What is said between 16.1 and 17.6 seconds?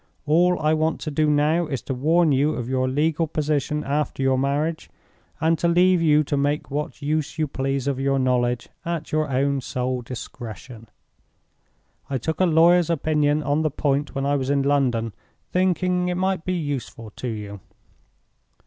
might be useful to you."